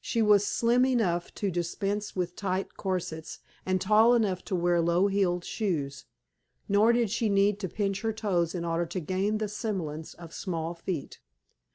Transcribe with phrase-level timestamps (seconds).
[0.00, 5.08] She was slim enough to dispense with tight corsets, and tall enough to wear low
[5.08, 6.06] heeled shoes,
[6.66, 10.32] nor did she need to pinch her toes in order to gain the semblance of
[10.32, 11.20] small feet.